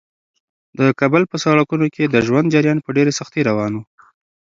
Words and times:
د 0.79 0.81
کابل 0.99 1.23
په 1.31 1.37
سړکونو 1.45 1.85
کې 1.95 2.03
د 2.07 2.15
ژوند 2.27 2.51
جریان 2.53 2.79
په 2.83 2.89
ډېرې 2.97 3.17
سختۍ 3.19 3.41
روان 3.49 3.71
و. 3.75 3.79